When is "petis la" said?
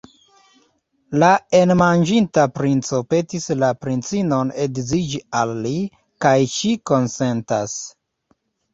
3.15-3.71